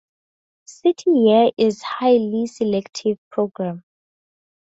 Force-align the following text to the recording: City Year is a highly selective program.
City 0.65 1.11
Year 1.11 1.51
is 1.59 1.79
a 1.79 1.85
highly 1.85 2.47
selective 2.47 3.19
program. 3.31 3.83